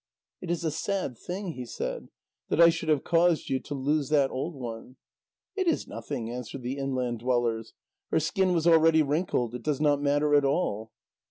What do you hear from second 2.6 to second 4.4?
should have caused you to lose that